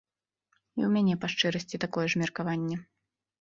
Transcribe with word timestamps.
І 0.51 0.79
ў 0.83 0.89
мяне, 0.95 1.13
па 1.25 1.29
шчырасці, 1.33 1.81
такое 1.85 2.07
ж 2.15 2.23
меркаванне. 2.23 2.81